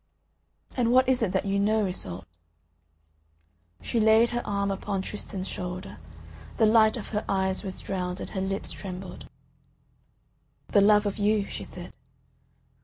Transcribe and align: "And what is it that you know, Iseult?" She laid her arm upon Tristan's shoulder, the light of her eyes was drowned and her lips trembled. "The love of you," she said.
"And 0.75 0.91
what 0.91 1.07
is 1.07 1.21
it 1.21 1.31
that 1.33 1.45
you 1.45 1.59
know, 1.59 1.85
Iseult?" 1.85 2.25
She 3.83 3.99
laid 3.99 4.31
her 4.31 4.41
arm 4.43 4.71
upon 4.71 5.03
Tristan's 5.03 5.47
shoulder, 5.47 5.97
the 6.57 6.65
light 6.65 6.97
of 6.97 7.09
her 7.09 7.23
eyes 7.29 7.61
was 7.61 7.81
drowned 7.81 8.19
and 8.19 8.31
her 8.31 8.41
lips 8.41 8.71
trembled. 8.71 9.29
"The 10.69 10.81
love 10.81 11.05
of 11.05 11.19
you," 11.19 11.45
she 11.45 11.63
said. 11.63 11.93